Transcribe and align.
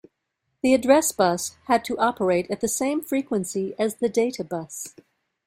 The 0.63 0.73
address 0.73 1.11
bus 1.11 1.57
had 1.65 1.85
to 1.85 1.97
operate 1.99 2.49
at 2.49 2.59
the 2.61 2.67
same 2.67 3.01
frequency 3.03 3.75
as 3.77 3.97
the 3.97 4.09
data 4.09 4.43
bus. 4.43 4.95